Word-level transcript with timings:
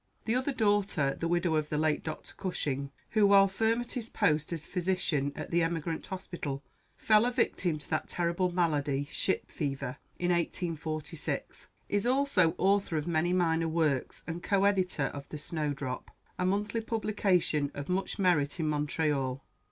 The 0.25 0.33
other 0.33 0.51
daughter, 0.51 1.15
the 1.19 1.27
widow 1.27 1.53
of 1.55 1.69
the 1.69 1.77
late 1.77 2.03
Dr. 2.03 2.33
Cushing 2.35 2.89
who, 3.11 3.27
while 3.27 3.47
firm 3.47 3.81
at 3.81 3.91
his 3.91 4.09
post 4.09 4.51
as 4.51 4.65
physician 4.65 5.31
at 5.35 5.51
the 5.51 5.61
Emigrant 5.61 6.07
Hospital, 6.07 6.63
fell 6.97 7.23
a 7.23 7.29
victim 7.31 7.77
to 7.77 7.87
that 7.91 8.09
terrible 8.09 8.51
malady, 8.51 9.07
ship 9.11 9.51
fever, 9.51 9.97
in 10.17 10.31
1846, 10.31 11.67
is 11.87 12.07
also 12.07 12.55
author 12.57 12.97
of 12.97 13.05
many 13.05 13.31
minor 13.31 13.67
works, 13.67 14.23
and 14.25 14.41
co 14.41 14.63
editor 14.63 15.03
of 15.13 15.29
the 15.29 15.37
"Snowdrop," 15.37 16.09
a 16.39 16.47
monthly 16.47 16.81
publication 16.81 17.69
of 17.75 17.87
much 17.87 18.17
merit 18.17 18.59
in 18.59 18.67
Montreal. 18.67 19.43